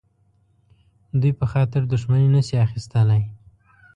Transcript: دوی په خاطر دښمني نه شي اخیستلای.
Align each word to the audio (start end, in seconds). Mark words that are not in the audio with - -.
دوی 1.21 1.31
په 1.39 1.45
خاطر 1.51 1.81
دښمني 1.91 2.29
نه 2.35 2.41
شي 2.47 2.55
اخیستلای. 2.67 3.23